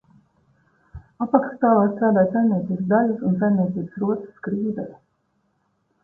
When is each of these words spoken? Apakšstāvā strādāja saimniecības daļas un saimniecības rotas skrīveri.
Apakšstāvā 1.25 1.83
strādāja 1.91 2.31
saimniecības 2.31 2.87
daļas 2.93 3.21
un 3.27 3.35
saimniecības 3.43 3.99
rotas 4.05 4.33
skrīveri. 4.39 4.97